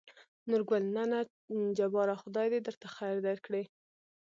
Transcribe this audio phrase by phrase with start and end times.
[0.49, 1.19] نورګل: نه نه
[1.77, 3.63] جباره خداى د درته خېر درکړي.